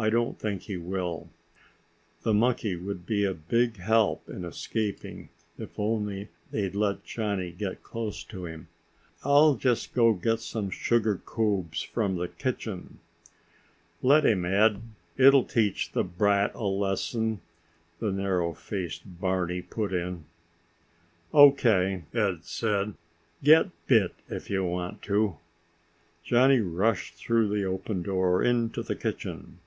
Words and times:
"I 0.00 0.10
don't 0.10 0.38
think 0.38 0.62
he 0.62 0.76
will." 0.76 1.28
The 2.22 2.32
monkey 2.32 2.76
would 2.76 3.04
be 3.04 3.24
a 3.24 3.34
big 3.34 3.78
help 3.78 4.28
in 4.28 4.44
escaping, 4.44 5.28
if 5.58 5.76
only 5.76 6.28
they'd 6.52 6.76
let 6.76 7.02
Johnny 7.02 7.50
get 7.50 7.82
close 7.82 8.22
to 8.22 8.46
him. 8.46 8.68
"I'll 9.24 9.56
just 9.56 9.94
go 9.94 10.12
get 10.12 10.38
some 10.38 10.70
sugar 10.70 11.16
cubes 11.16 11.82
from 11.82 12.14
the 12.14 12.28
kitchen." 12.28 13.00
"Let 14.00 14.24
him, 14.24 14.44
Ed. 14.44 14.80
It'll 15.16 15.42
teach 15.42 15.90
the 15.90 16.04
brat 16.04 16.54
a 16.54 16.62
lesson," 16.62 17.40
the 17.98 18.12
narrow 18.12 18.52
faced 18.54 19.02
Barney 19.20 19.62
put 19.62 19.92
in. 19.92 20.26
"O.K." 21.34 22.04
Ed 22.14 22.44
said. 22.44 22.94
"Get 23.42 23.66
bit, 23.88 24.14
if 24.28 24.48
you 24.48 24.64
want 24.64 25.02
to." 25.10 25.38
Johnny 26.22 26.60
rushed 26.60 27.16
through 27.16 27.48
the 27.48 27.64
open 27.64 28.02
door 28.02 28.44
into 28.44 28.84
the 28.84 28.94
kitchen. 28.94 29.58